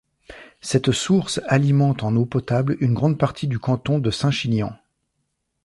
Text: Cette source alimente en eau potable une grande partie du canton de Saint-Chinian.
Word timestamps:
Cette 0.61 0.93
source 0.93 1.39
alimente 1.45 2.01
en 2.01 2.15
eau 2.15 2.25
potable 2.25 2.75
une 2.79 2.95
grande 2.95 3.19
partie 3.19 3.45
du 3.47 3.59
canton 3.59 3.99
de 3.99 4.09
Saint-Chinian. 4.09 4.73